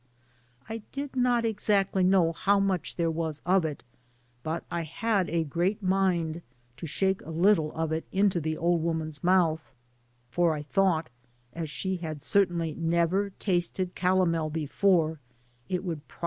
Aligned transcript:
I 0.67 0.77
did 0.91 1.15
not 1.15 1.45
exactly 1.45 2.01
know 2.01 2.31
how 2.33 2.57
Inuch 2.59 2.95
there 2.95 3.11
was 3.11 3.39
of 3.45 3.63
it, 3.65 3.83
but 4.41 4.63
I 4.71 4.81
had 4.81 5.29
a 5.29 5.43
great 5.43 5.83
mind 5.83 6.41
to 6.77 6.87
shake 6.87 7.21
a 7.21 7.29
little 7.29 7.71
of 7.73 7.91
it 7.91 8.05
into 8.11 8.41
the 8.41 8.57
old 8.57 8.81
woman's 8.81 9.23
mouth, 9.23 9.71
for 10.31 10.55
I 10.55 10.63
thought 10.63 11.11
(as 11.53 11.69
she 11.69 11.97
had 11.97 12.23
certainly 12.23 12.73
never 12.73 13.29
tasted 13.37 13.95
calc^el 13.95 14.51
before) 14.51 15.19
it 15.69 15.83
would 15.83 15.83
pro 15.83 15.83
Digitized 15.83 15.83
byGoogk 15.83 15.83
THB 15.83 15.91
PAMPAS. 15.91 16.09
10? 16.09 16.19